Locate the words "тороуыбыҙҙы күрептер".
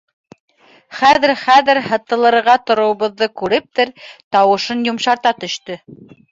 2.71-3.95